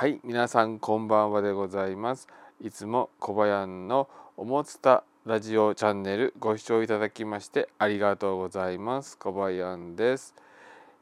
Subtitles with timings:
[0.00, 2.26] はい皆さんこんばんはでございます。
[2.58, 4.08] いつも小林の
[4.38, 9.18] おもつたラジオチャンネルご視聴いただきましてありがとうございます。
[9.18, 10.34] 小林です。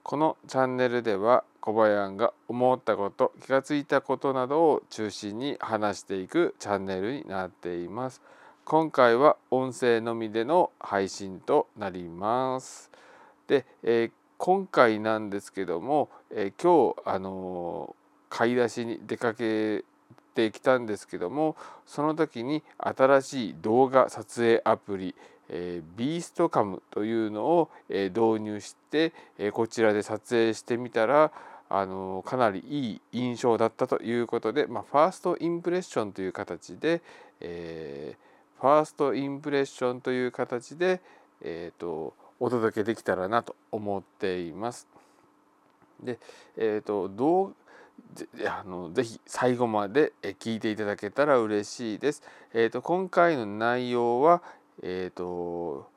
[0.03, 8.21] このチャンネルでは小林が思ったこと気がついたことなどを中心に話していくチャンネルになっています。
[8.65, 12.91] 今回は音声のみでの配信となります。
[13.47, 17.95] で、えー、今回なんですけども、えー、今日あの
[18.29, 19.85] 買い出しに出かけ
[20.35, 21.57] てきたんですけども
[21.87, 25.15] その時に新しい動画撮影アプリ
[25.51, 31.33] えー、ビーストカムというのを、えー、導入して、えー、こちらで撮影してみたら
[31.71, 37.03] あのかなりいい印象だったということで、まあ、ファーストインプレッションという形で、
[37.41, 41.01] えー、ファーストインプレッションという形で、
[41.43, 44.87] えーと、お届けできたらなと思っています。
[46.03, 46.19] で、
[46.57, 47.53] えーと、動
[48.47, 52.23] あのぜひ最後まで聞いていただけたら嬉しいです。
[52.53, 54.43] えーと、今回の内容は、
[54.83, 55.89] えー、と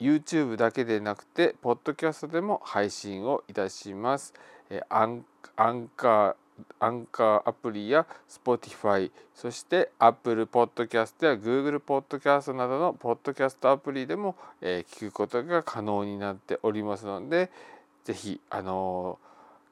[0.00, 4.34] YouTube だけでなくてポッドキャストでも配信をいたします。
[4.70, 5.24] えアン
[5.56, 6.34] アンカー
[6.80, 17.50] アンカーアプリや Spotify そして Apple Podcast や Google Podcast などのポッドキャストアプリでも、えー、聞くことが可能になっておりますので
[18.04, 19.25] ぜひあのー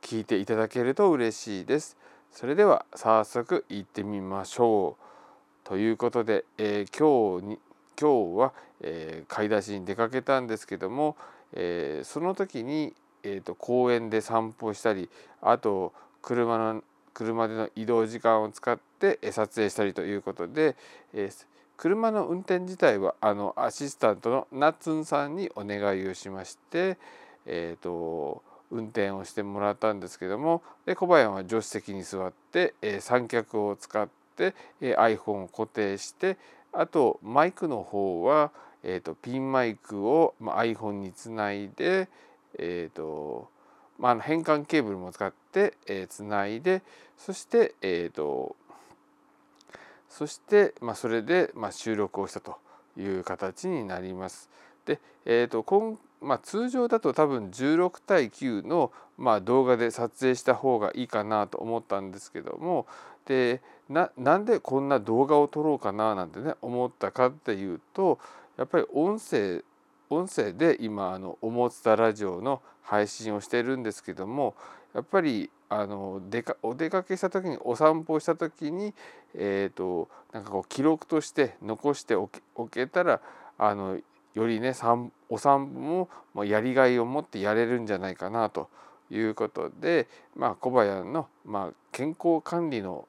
[0.04, 1.96] 聞いていただけると嬉しいです。
[2.30, 5.66] それでは早速行ってみましょう。
[5.66, 7.58] ということで、えー、今日に
[7.98, 11.16] 今日は、えー、買い出しに出かけたんですけども、
[11.54, 15.08] えー、その時に、えーと、公園で散歩したり
[15.40, 16.82] あと車の
[17.14, 20.76] 車での移動時間を使って撮影したりということで、
[21.14, 21.46] えー、
[21.78, 26.98] 車の運転自体はあのアシスタントのナッツンさんにお願いをしまして、
[27.46, 28.42] えーと
[28.74, 36.36] 運転をしてもらったんですけどもで小林は助手席に座って、え、三脚を使って、え、iPhone を固定して
[36.72, 38.50] あとマイクの方は、
[38.82, 42.08] えーと、ピンマイクを、ま、iPhone につないで、
[42.58, 43.48] えーと
[43.98, 46.82] まあ、変換ケーブルも使って、え、つないで
[47.16, 48.56] そして、えーと、
[50.08, 52.58] そして、まあ、それで、ま、収録をしたと
[52.98, 54.50] いう形になります。
[54.84, 62.86] で、えーと今まあ、通常だと多分16対9の、まあ、動画で撮影した方がいいかなと思ったんですけども
[63.26, 68.18] でなんでこんな動画を撮ろうかななんてね思ったかっていうと
[68.56, 69.62] やっぱり音声
[70.10, 74.54] 音声で今あの「おもつたラジオ」の配信をしてるんですけども
[74.94, 78.94] やっぱりあの出かお出かけした時にお散歩した時に
[79.34, 82.28] えっ、ー、となんかこう記録として残してお
[82.68, 83.20] けたら
[83.58, 83.98] あの
[84.34, 84.74] よりね
[85.28, 88.68] お散歩もやりがいを持ってやれるんじゃないかなと
[89.10, 93.06] いうことで、まあ、小林の、まあ、健康管理の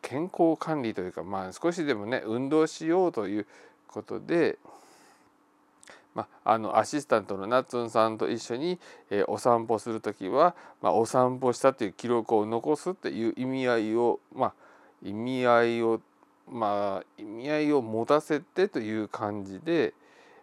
[0.00, 3.46] 健康管理というか、まあ、少しでもね運動しようという
[3.88, 4.58] ことで、
[6.14, 8.78] まあ、あのアシスタントのナッツンさんと一緒に、
[9.10, 14.54] えー、お散歩する時は、まあ、お散歩したという記録を残すっていう意味合いを、まあ、
[15.02, 16.00] 意味合いを
[16.50, 19.92] まあ意味合いを持たせてという感じで、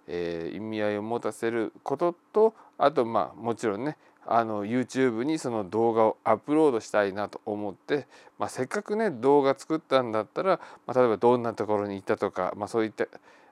[0.08, 8.08] えー、意味合いを持たせることとあとまあもちろんねあの YouTube にその動画をアップロードしたいなと思って、
[8.40, 13.06] まあ、せっかくね動画作ったんだったら、まあ、例えばどんなところに行ったとか、まあ、そういった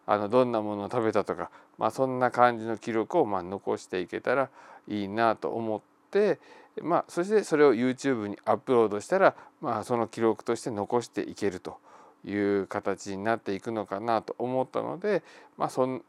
[0.06, 4.50] あのどんなものを食べたとか、まあ、そんな感じの記録をまあ残していけたら
[4.88, 5.82] いいなと思っ
[6.12, 6.40] て、
[6.82, 11.78] まあ、そしてそれを YouTube にアップロードしたら、まあ、その記録として残していけると
[12.26, 15.24] いう形になっていくのかなと思ったので、
[15.58, 16.04] まあ、そん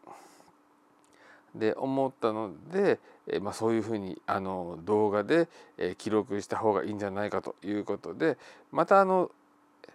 [1.54, 5.48] で思ったので、えまあ、そういうふうにあの動画で、
[5.78, 8.36] え記録した方がいいんじゃないかということで
[8.72, 9.30] またあの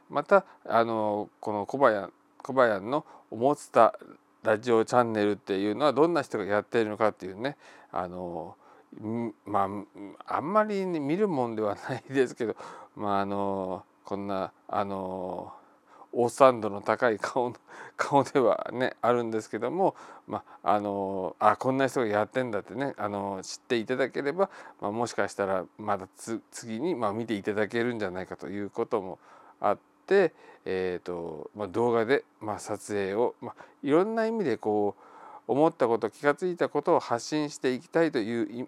[0.09, 2.11] またあのこの小林
[2.41, 3.97] 小林の「おもつた
[4.43, 7.57] ラジオチャンネル」っていうのはどんな人がやっているのかっていうね
[7.91, 8.55] あの
[9.45, 9.69] ま
[10.25, 12.55] ああんまり、ね、見るもんではないですけど、
[12.95, 15.53] まあ、あのこんなあの
[16.11, 17.53] オーサンドの高い顔
[17.97, 19.95] 顔ではねあるんですけども、
[20.27, 24.49] まあ、あのあこんな人がやってんだってねあの知っていただければ、
[24.81, 26.07] まあ、もしかしたらまだ
[26.51, 29.19] 次に、まあ、見ていただけるんじゃないかということも
[29.59, 29.77] あっ
[30.07, 30.33] て、
[30.65, 38.67] えーとまあ、動画で、まあ、撮影を、まあ、いろんな意味でこう思ったこと気が付いたことを発信していきたいという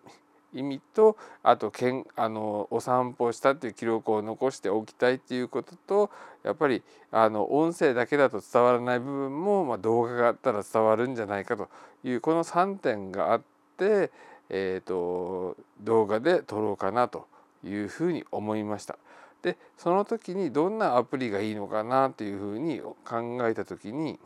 [0.54, 6.10] 意味とあとけんあのお散歩したっていう記録を残しておきたいっていうことと
[6.44, 11.70] やっぱりあの音声だけだと伝わらない部分も、まあ、動画があったら伝わるんじゃないかと
[12.04, 13.42] いうこの3点があっ
[13.78, 14.12] て、
[14.50, 17.28] えーと、動画で撮ろうかなと
[17.64, 18.98] いうふうに思いました。
[19.42, 24.20] でその時にどんなアプリがいいのかなというふうに考えた時に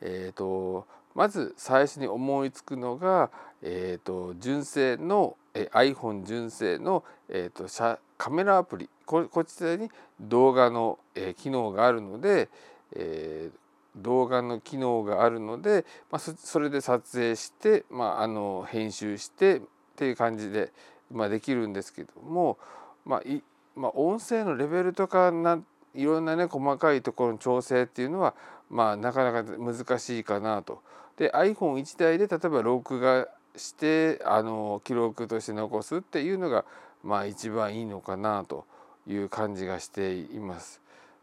[0.00, 3.30] えーと、まず最初に思いつくのが、
[3.62, 9.90] えーと、純正の、え iPhone 純正の、えーと、カメラアプリここちらに
[10.20, 12.50] 動画の、え、機能があるので、
[12.94, 19.60] えー、動画の機能があるので、まあ、それで撮影して、まあ、あの編集してっ
[19.96, 20.70] ていう感じで、
[21.10, 22.58] まあ、できるんですけども、
[23.06, 23.42] まあい
[23.74, 25.62] まあ、音声のレベルとかな
[25.94, 28.34] いろんなね細かいところの調整っていうのは
[28.68, 30.82] まあなかなか難しいかなと。
[31.16, 36.64] で iPhone1 台で例えば録画してあの記録として残すっていうのが
[37.02, 38.64] まあ一番いいのかなと
[39.06, 40.80] いう感じがしています。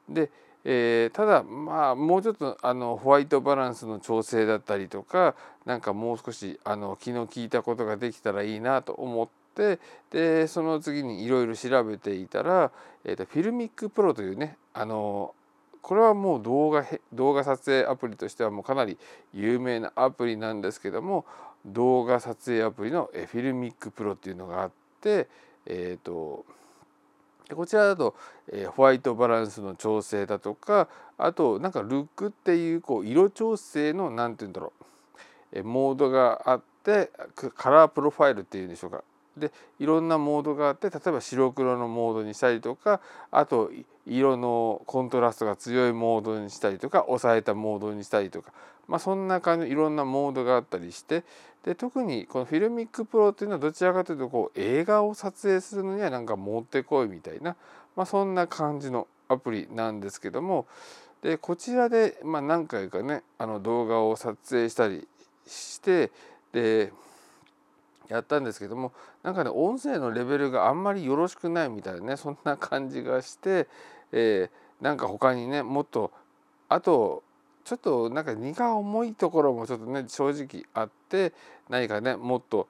[0.10, 0.32] で、
[0.66, 5.36] えー、ただまあもうちょっとあのホワイトバランスの調整だったりとか
[5.66, 9.80] なんかもう少しあの気の利いたことができたらいいなと思って
[10.10, 12.72] でその次にいろいろ調べていたら、
[13.06, 15.36] えーと、 FiLMiC Pro というねあの
[15.84, 18.98] これはもう動画動画撮影アプリとしてはもうかなり
[19.34, 21.26] 有名なアプリなんですけども
[21.66, 24.72] 動画撮影アプリの FiLMiC Pro っていうのがあっ
[25.02, 25.28] て
[25.66, 26.46] え、ー、と
[27.54, 28.16] こちらだと、
[28.52, 30.88] えー、ホワイトバランスの調整だとか
[31.18, 34.72] あとなんかルックっていうこう色調整の何て言うんだろ
[35.54, 37.12] う、え、モードがあって
[37.56, 39.04] カラープロファイルっていうんでしょうか。
[39.38, 43.02] でいろんなモードがあって例えば白黒のモードにしたりとか
[43.32, 43.72] あと
[44.06, 48.52] 色のコントラストが強いモードにしたりとか抑えたモードにしたりとか、
[48.88, 51.24] まあ、そんな感じいろんなモードがあったりして
[51.64, 57.56] で特にこの FiLMiC Pro っていうのはどちらかというとこう映画を撮影するのにはなんかもってこいみたいな、
[57.96, 60.68] まあ、そんな感じのアプリなんですけども
[61.22, 65.08] でこちらで、ま、何回かねあの動画を撮影したり
[65.48, 66.12] して
[66.52, 66.92] で
[68.10, 68.92] やったんですけども
[69.24, 73.68] なんかね音声のレベルがあんまりよろしくないみたいなねそんな感じがして、
[74.12, 76.12] えー、なんか他にねもっと
[76.70, 77.24] あと
[77.64, 81.34] ちょっとなんか荷が重いところもちょっとね正直あって
[81.70, 82.68] 何かねもっと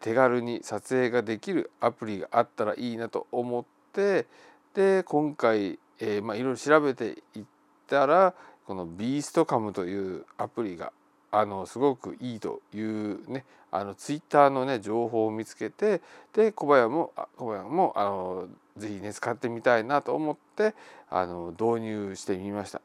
[0.00, 4.26] 手軽に撮影ができるアプリがあったらいいなと思って
[4.74, 7.44] で今回、え、まあ、いろいろ調べていっ
[7.88, 8.34] たら
[8.66, 10.92] このビーストカムというアプリが
[11.30, 16.00] あのすごくいいというねあのツイッターのね情報を見つけて
[16.32, 20.74] で小林も小林もあのぜひね使ってみたいなと思って
[21.10, 22.80] あの導入してみました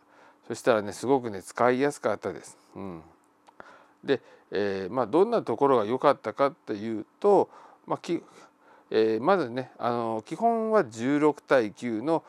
[0.47, 2.57] そしたらねすごくね使いやすかったです。
[2.75, 3.01] うん、
[4.03, 7.49] で、えー、まあ、どんなところが良かったかっていうと、
[7.85, 8.23] まあき
[8.89, 12.23] えー、まずねあの基本は16対9の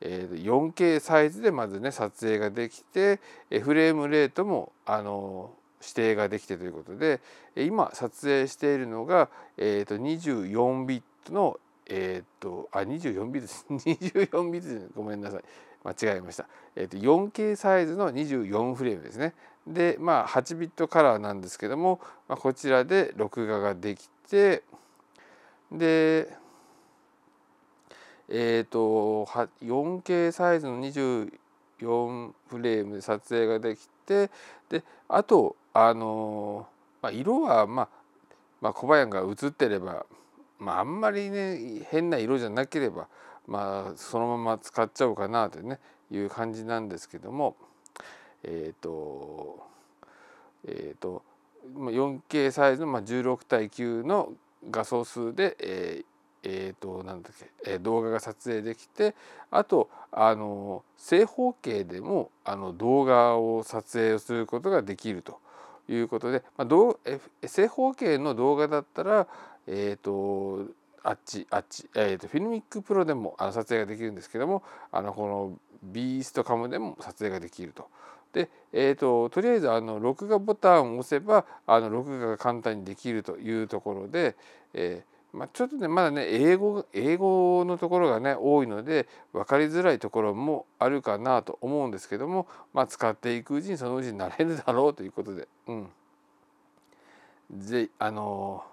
[0.00, 3.20] え 4K サイズでまずね撮影ができて
[3.62, 7.20] フレームレートもあの指定ができてということで
[7.56, 13.66] 今撮影しているのが、えー、と24ビットのえっ、ー、とあ24ビットです。
[13.70, 15.44] 24ビットごめんなさい。
[15.82, 16.46] 間違えました、
[16.76, 19.34] えー、と 4K サイズの24フレームですね。
[19.66, 24.62] でまあ8ビットカラーなんですけども、まあ、こちらで録画ができて
[25.72, 26.28] で
[28.28, 29.24] えっ、ー、と
[29.62, 34.30] 4K サイズの24フレームで撮影ができて
[34.68, 36.66] であとあの
[37.02, 37.88] まあ、色は、まあ、
[38.60, 40.04] まあ小林が映ってれば、
[40.58, 43.08] まあ、あんまりね変な色じゃなければ、
[43.46, 45.78] まあ、そのまま使っちゃおうかなとね
[46.10, 47.56] いう感じなんですけども
[48.42, 49.60] えっ、ー、と
[50.66, 51.22] えっ、ー、と
[51.74, 54.32] 4K サイズの16対9の
[54.70, 56.04] 画素数で、えー
[56.42, 59.14] えーと、なんだっけ、えー、動画が撮影できて
[59.50, 65.38] あとあの正方形でもあの動画を撮影することができると。
[65.92, 66.98] いうことで、まあ、どう
[67.46, 69.26] 正方形の動画だったら、
[69.66, 77.88] えっ、ー、とあっちあっち、えーと、 FiLMiC Pro でもあの撮影ができるんですけどもあのこの BeastCam でも撮影ができると。
[78.32, 84.36] で、えーと、とりあえずあの録画ボタンを押せばあの録画が簡単にできるというところで、
[84.74, 95.88] えーまあ、ちょっとねまだね英語英語のところがね多いので分かりづらいところもあるかなと思うんですけども、まあ、使っていくうちにそのうちになれるだろうということで、うん、
[97.58, 98.64] ぜあの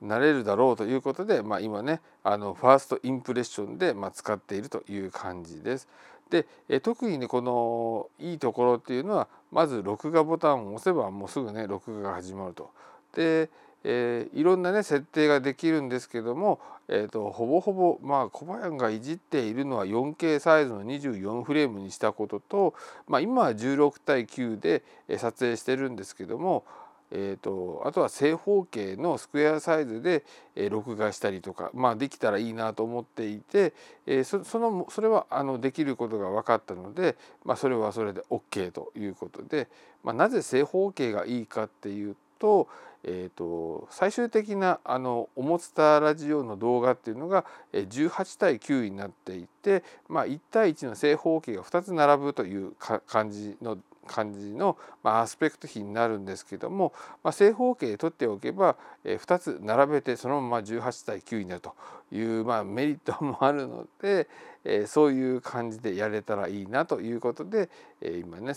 [0.00, 5.88] なれるだろうということで、まあ、今ねあのファーストインプレッションで、まあ、使っているという感じです。
[6.30, 12.70] でえ特にねこのいいところっていうのはまず録画ボタンを押せばもうすぐね録画が始まると。
[13.14, 13.48] で
[13.88, 22.74] えー、いろんなね設定ができるんですけども、えーと、ほぼほぼまあ小林がいじっているのは 4K サイズの24フレームにしたことと、
[23.06, 24.82] まあ、今は16対9で
[25.18, 26.64] 撮影してるんですけども
[27.12, 30.24] えーと、あとは正方形のスクエアサイズで、
[30.70, 33.74] 録画したりとか、まあ、できたらいいなと思っていて、
[34.06, 39.68] えー、そのそれはあのできることが分かったので、まあ、それはそれで OK ということで、
[40.02, 42.68] まあ、なぜ正方形がいいかっていうと,、
[43.08, 52.72] えーと、最終的なあのおもつたラジオの動画っていうのが18対9になっていて、まあ、1対1の正方形が2つ並ぶという
[53.06, 61.74] 感じの感じの、まあ、アスペクト比になるんですけども、まあ、正方形で取っておけば、えー、2つ並べてそのまま18対9になると
[62.12, 64.28] いう、まあ、メリットもあるので、
[64.64, 67.68] えー、そういう感じでやれたらいいなということで、
[68.00, 68.54] えー、今ね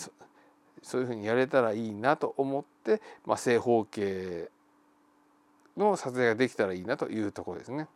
[0.83, 4.49] そういうふうにやれたらいいなと思って、まあ、正方形
[5.77, 7.87] の撮影ができたらいいなというとこですね。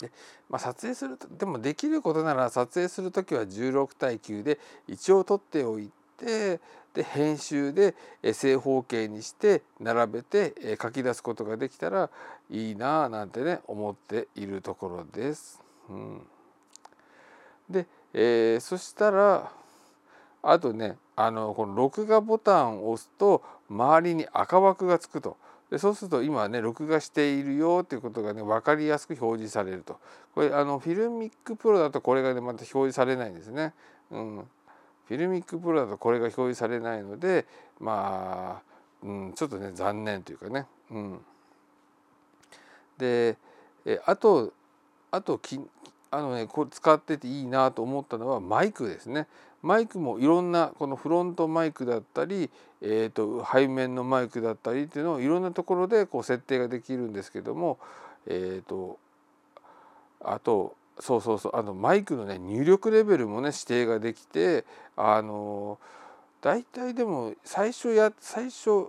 [0.00, 0.12] で
[0.48, 6.60] まあ、撮影するとでもできることなら撮影する時は16対9で一応撮っておいて
[6.94, 7.94] で編集で
[8.32, 12.10] 正方形にして並べて書き出すことができたら
[12.50, 15.60] いいなあなんてね思っているところです。
[15.88, 16.22] うん、
[17.68, 19.52] で、えー、そしたら
[20.42, 25.36] あとねあのこの録画ボタンを押すと周りに赤枠がつくと
[25.70, 29.98] でそうすると今ね録画しているよっていうことがね分かりやすく表示されると
[30.34, 33.74] これあの FiLMiC Pro だとこれがねまた表示されないんですね。
[34.10, 34.48] うん、
[35.06, 37.46] FiLMiC Pro だとこれが表示されないので
[37.80, 40.66] まあ、うん、ちょっとね残念というかね。
[40.90, 41.20] うん、
[42.96, 43.36] で
[43.84, 44.52] えあと
[45.10, 45.60] あとき
[46.10, 49.26] あのねこれ使ってていいなと思ったのはマイクですね。
[49.62, 52.48] マイクもいろんなこのフロントマイクだったり、
[52.80, 57.78] えーと、背面のマイクだったりっていうのをいろんなところでこう設定ができるんですけども、
[58.26, 58.98] えーと、
[60.24, 64.64] あとそうそうそうあのマイクのね入力レベルもね指定ができて
[64.96, 65.78] あの
[66.40, 68.88] 大体でも最初や最初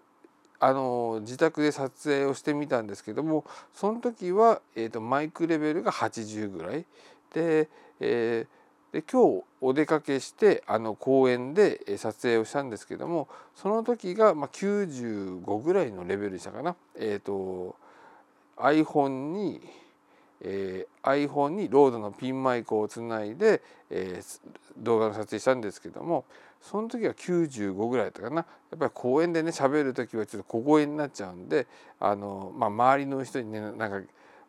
[0.59, 6.85] あの自宅で撮影をしてみたんですけどもその時は、えーと、マイクレベルが80ぐらい
[7.33, 8.59] で,、えー
[8.91, 16.75] で今日お出かけしてあの公園で撮影をしたんですけどもその時がまあ95ぐらいのレベルでしたかな。
[16.95, 17.75] え、ー、と
[18.57, 19.61] iPhone に、
[20.41, 23.61] えー、iPhone にロードのピンマイクをつないで、
[23.91, 24.39] えー、
[24.77, 26.25] 動画の撮影したんですけども
[26.61, 28.43] その時は95ぐらいだったかなや
[28.75, 31.67] っぱり公園でね喋る時はちょっと小声になっちゃうんで
[31.99, 34.01] あの、まあ、周りの人にねなんか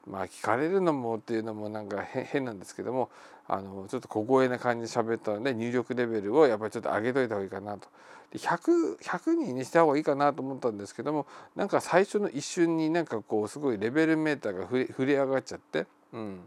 [0.06, 3.10] まあ聞かれるのもっていうのもなんか変なんですけども
[3.46, 7.88] あのちょっと小声な感じで喋ったので入力レベルをやっぱりちょっと上げといた方がいいかなと。
[8.32, 11.26] で 100, 100人にした方がいいかなと思ったんですけども
[11.56, 16.40] なんか最初の一瞬になんかこうすごいレベルメーターが振れ上がっちゃって、うん、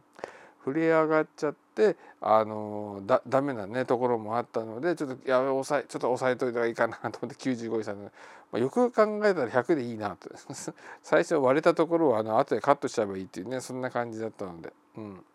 [0.63, 8.05] 振れ上がっちゃってあのだダメなねところもあったのでちょっとや抑えちょっと抑えといた方がいいかなと思って95にしたの。
[8.05, 8.11] で、
[8.51, 10.29] まあ、よく考えたら100でいいなと。
[11.03, 14.71] 最初割れたところはあの後でカットしちゃえばいいっていうねそんな感じだったので。
[14.97, 15.25] うん。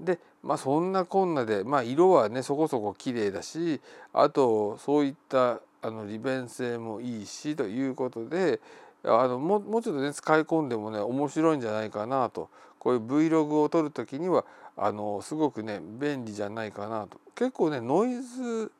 [0.00, 3.82] でまあそんなこんなで、まあ、色はねそこそこ綺麗だし
[4.14, 8.60] あとそういったあの利便性もいいしということで
[9.04, 12.48] あのもうちょっとね使い込んでもね面白いんじゃないかなと。
[12.78, 14.44] こういう Vlog を撮る時には
[14.76, 17.20] あのすごくね便利じゃないかなと。
[17.34, 18.72] 結構ねノイズ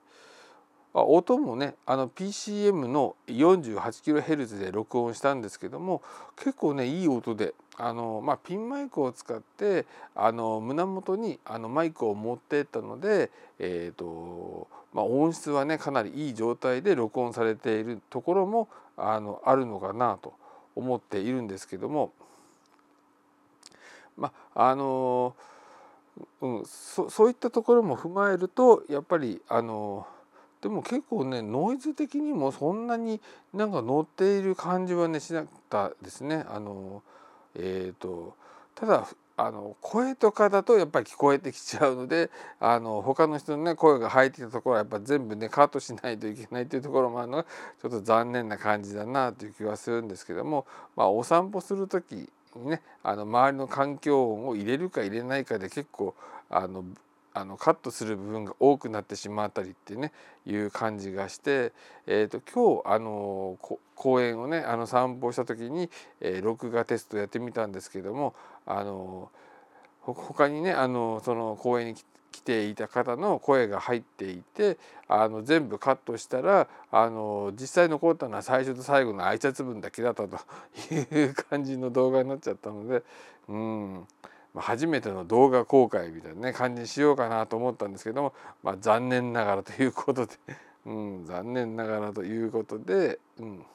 [0.93, 6.03] あ音もねあの PCM の 48kHz で録音したんですけども
[6.37, 18.69] 結構ねいい音であの、まあ、ピンマイクを使ってあの胸元にあのマイクを持ってったので、えーとまあ、音質はねかなりいい状態で録音されているところも
[19.01, 20.35] あのあるのかなと
[20.75, 22.13] 思っているんですけども
[24.17, 25.35] まああの、
[26.41, 30.07] うん、そういったところも踏まえるとやっぱりあの
[30.61, 33.21] でも結構ねノイズ的にもそんなに
[33.55, 36.45] なんか乗っている感じはねしなかったですね。
[36.49, 37.03] あの
[37.55, 38.35] えーと、
[38.75, 39.09] ただ
[39.43, 42.31] あの声とかだとやっぱり聞こえてきちゃうので
[42.61, 56.15] あの他の人のね声が入ってきたところはやっぱ全部ねカットしないといけないというところもあるのがちょっと残念な感じだなという気はするんですけども、まあ、お散歩する時にねあの周りの環境音を入れるか入れないかで結構
[56.51, 56.85] あの
[57.33, 60.13] あのカットする部分が多くなってしまったりってね
[60.47, 61.73] いう感じがして、
[62.07, 63.59] えーと、今日あの
[63.95, 68.35] 公園をねあの散歩した時に、えー、録画テストやってみたんですけども
[68.67, 69.31] あの
[70.01, 71.95] 他にねあのその公園に
[72.33, 80.39] 来ていた方の声が入っていてあの全部カットしたらあの実際残ったのは最初と最後の挨拶文だけだったと
[80.95, 83.03] いう感じの動画になっちゃったので
[83.49, 84.07] うん。
[84.57, 90.33] 初めての動画公開みたいなね感じにしようかなと思ったんですけども、まあ、残念ながらということで、
[90.87, 93.67] うん、残念ながらということで、うん、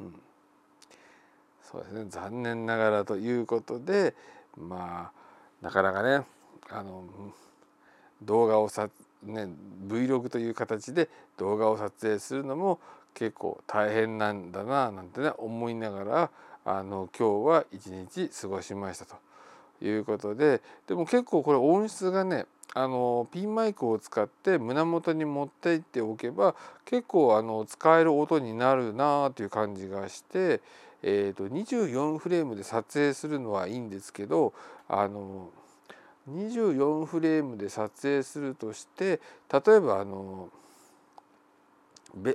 [0.00, 0.22] うん、
[1.62, 4.14] そうですね残念ながらということで
[4.56, 6.26] まあなかなかね
[6.68, 7.04] あの
[8.22, 8.90] 動画をさ
[9.22, 9.48] ね
[9.86, 11.08] Vlog という形で
[11.38, 12.80] 動画を撮影するのも
[13.14, 16.30] 結構大変なんだななんてね思いながら
[16.64, 19.16] あの今日は一日過ごしましたと
[19.84, 26.54] いうことででも結構これ音質がねあのピンマイクを使って胸元に持っていっておけば
[26.86, 30.60] 結構あの使える音になるなあという感じがして、
[31.02, 34.54] えー、と24フレームで撮影するのはいいんですけど
[34.88, 35.50] あの
[36.30, 39.20] 24フレームで撮影するとして
[39.52, 40.48] 例えばあの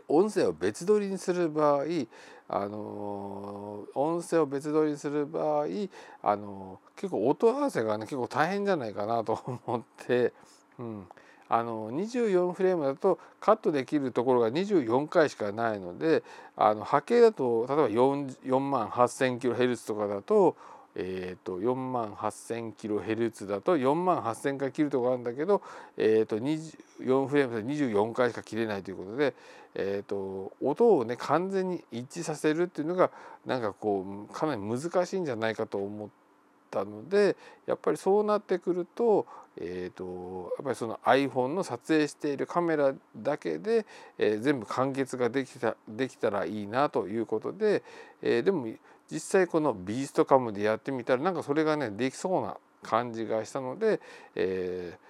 [0.08, 1.84] 音声を別撮りにする場合
[2.50, 5.66] あの音声を別撮りにする場合
[6.24, 10.34] あの結構音合わせがね結構大変じゃないかなと 思って、
[10.80, 11.08] うん、
[11.50, 16.24] あの24フレームだとカットできるところが24回しかないので
[16.56, 20.56] あの波形だと例えば 4, 万 8000kHz とかだと
[21.00, 25.62] えーと、4万 8000kHz だと4万8000回切るとこあるんだけど、
[25.96, 29.36] えーと、4フレームで24回しか切れないということで、
[29.80, 33.12] えーと、音をね完全に一致させるっていうのが
[33.46, 36.10] なんかこうかなり難しいんじゃないかと思っ
[36.72, 43.86] たのでやっぱりそうなってくると,、えー、とやっぱりその iPhone の撮影しているカメラだけで、
[44.18, 47.84] えー、全部完結ができたできたらいいなということで、
[48.24, 48.68] えー、でも
[49.12, 54.02] 実際このビーストカムでやってみたらなんかそれがねできそうな感じがしたので、
[54.34, 55.08] えー、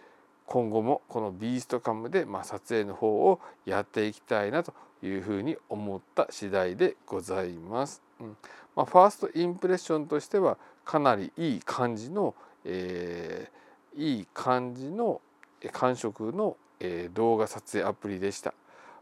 [0.48, 4.74] 今後もこのビーストカムで、まあ、撮影の方をやっていきたいなと
[5.04, 8.02] いうふうに思った次第でございます。
[8.20, 8.38] うん
[8.76, 15.22] まあ、ファーストインプレッションとしてはかなりいい感じの、えー、いい感じの
[15.74, 18.54] 感触の、え、動画撮影アプリでした。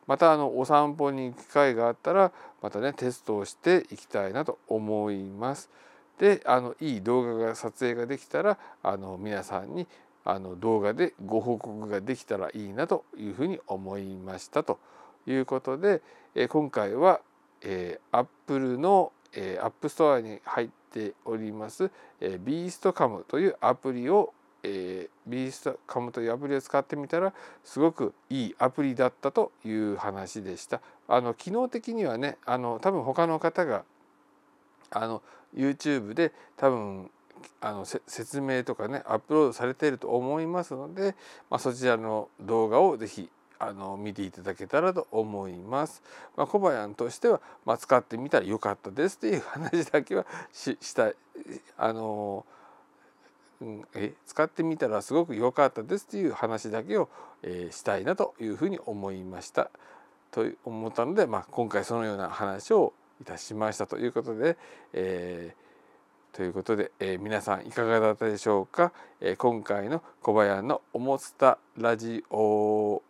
[0.08, 5.70] またあのお散歩に行く機会があったらまたねテストをしていきたいなと思います。
[6.20, 9.88] であのいい動画が撮影ができたらあの皆さんに
[10.26, 14.80] あの動画でご報告ができたらいいなというふうに思いましたと
[15.28, 16.02] いうことで、
[16.34, 17.22] え今回は、
[17.62, 24.34] えー、Apple の、えー、App Store に入っております、えー、ビーストカムというアプリを
[24.68, 27.34] えー、ビーストカムというアプリを使ってみたら
[27.64, 30.82] すごくいいアプリだったという話でした。
[31.08, 33.84] あの機能的にはねあの多分他の方が
[34.90, 35.22] あの
[35.56, 37.12] YouTube で多分
[37.62, 41.16] あの説明とかねアップロードされていると思いますので、
[41.50, 43.30] まあ、そちらの動画を是非
[43.60, 46.04] あの見ていただけたらと思います。
[46.36, 51.12] まあ、小林としては、まあ、使ってみたらよかったですという話だけはし した
[51.78, 52.46] あの
[53.62, 57.08] うん、え使ってみたらすごく良かったですという話だけを、
[57.42, 59.72] えー、したいなというふうに思いました。
[60.32, 64.58] と思ったので、まあ、今回そのような話をいたしましたということで、
[64.92, 65.65] えー、
[66.36, 73.02] ということで、えー、皆さんいかがだったでしょうか、えー、今回の小林のおもつたラジオ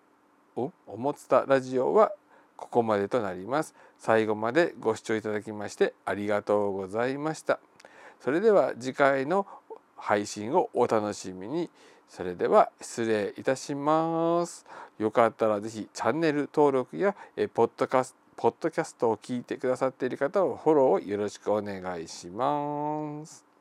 [0.55, 2.11] おもつたラジオは
[2.55, 3.73] ここまでとなります。
[3.97, 7.59] 最後までご視聴いただきましてありがとうございました。
[8.19, 9.47] それでは次回の
[9.97, 11.71] 配信をお楽しみに
[12.07, 14.67] それでは失礼いたします
[14.99, 23.54] よかったら是非チャンネル登録やえポッドキャスポッドキャストを聞いてくださっている方をフォローをよろしくお願いします。